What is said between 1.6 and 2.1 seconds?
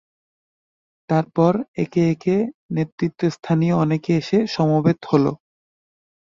একে